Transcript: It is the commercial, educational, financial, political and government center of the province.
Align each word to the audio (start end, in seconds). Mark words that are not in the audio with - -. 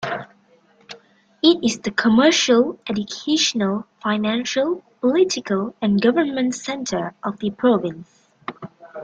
It 1.43 1.63
is 1.63 1.81
the 1.81 1.91
commercial, 1.91 2.79
educational, 2.89 3.85
financial, 4.01 4.81
political 4.99 5.75
and 5.79 6.01
government 6.01 6.55
center 6.55 7.13
of 7.21 7.37
the 7.37 7.51
province. 7.51 8.27